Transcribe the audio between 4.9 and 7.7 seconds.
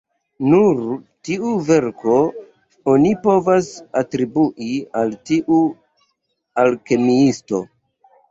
al tiu alkemiisto.